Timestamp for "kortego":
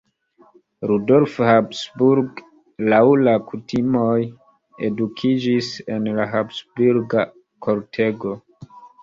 7.69-8.35